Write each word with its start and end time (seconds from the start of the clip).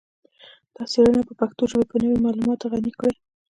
دا 0.75 0.83
څیړنه 0.91 1.21
به 1.27 1.33
پښتو 1.41 1.63
ژبه 1.71 1.85
په 1.91 1.97
نوي 2.03 2.17
معلوماتو 2.25 2.69
غني 2.71 2.91
کړي 2.99 3.15